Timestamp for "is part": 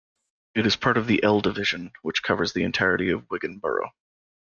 0.65-0.97